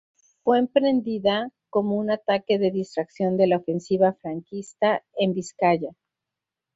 [0.43, 5.91] Fue emprendida como un ataque de distracción de la Ofensiva franquista en Vizcaya.